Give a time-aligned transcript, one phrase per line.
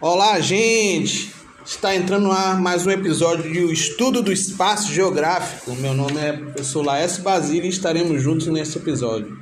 [0.00, 1.32] Olá, gente!
[1.64, 5.74] Está entrando no ar mais um episódio de O Estudo do Espaço Geográfico.
[5.76, 9.36] Meu nome é professor Laércio Basílio e estaremos juntos nesse episódio.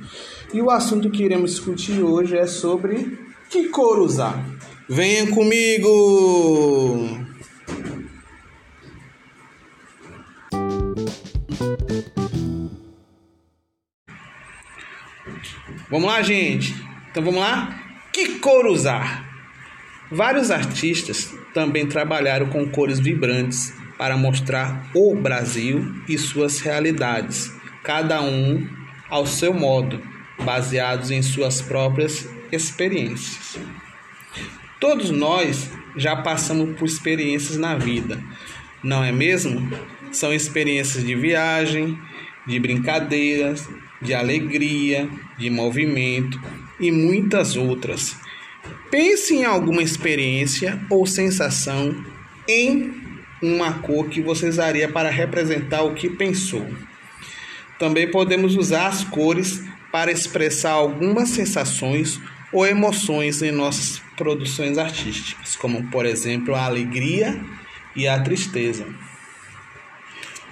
[0.53, 3.19] E o assunto que iremos discutir hoje é sobre
[3.49, 4.43] que cor usar.
[4.87, 7.22] Venha comigo!
[15.89, 16.73] Vamos lá, gente?
[17.11, 17.99] Então vamos lá?
[18.11, 19.29] Que cor usar?
[20.11, 27.51] Vários artistas também trabalharam com cores vibrantes para mostrar o Brasil e suas realidades,
[27.83, 28.67] cada um
[29.09, 30.01] ao seu modo,
[30.43, 33.59] baseados em suas próprias experiências.
[34.79, 38.21] Todos nós já passamos por experiências na vida,
[38.83, 39.71] não é mesmo?
[40.11, 41.97] São experiências de viagem,
[42.45, 43.67] de brincadeiras,
[44.01, 46.39] de alegria, de movimento
[46.79, 48.15] e muitas outras
[48.93, 52.05] Pense em alguma experiência ou sensação
[52.47, 52.93] em
[53.41, 56.67] uma cor que você usaria para representar o que pensou.
[57.79, 65.55] Também podemos usar as cores para expressar algumas sensações ou emoções em nossas produções artísticas,
[65.55, 67.43] como por exemplo a alegria
[67.95, 68.85] e a tristeza.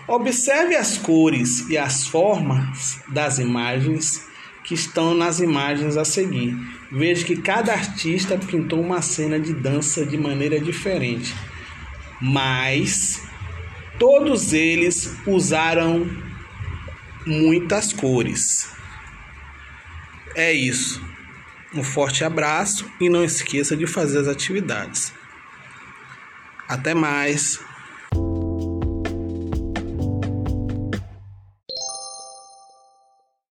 [0.08, 4.28] Observe as cores e as formas das imagens
[4.64, 6.56] que estão nas imagens a seguir.
[6.92, 11.34] Veja que cada artista pintou uma cena de dança de maneira diferente,
[12.20, 13.22] mas
[13.98, 16.10] todos eles usaram
[17.26, 18.70] muitas cores.
[20.36, 21.02] É isso.
[21.74, 25.14] Um forte abraço e não esqueça de fazer as atividades.
[26.72, 27.60] Até mais.